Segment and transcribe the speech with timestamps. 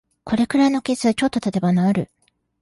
[0.23, 2.11] これくらいの傷、ちょっとたてば治る